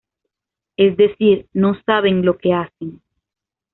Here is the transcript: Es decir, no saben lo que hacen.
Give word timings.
Es 0.77 0.97
decir, 0.97 1.45
no 1.53 1.79
saben 1.85 2.25
lo 2.25 2.39
que 2.39 2.53
hacen. 2.55 3.03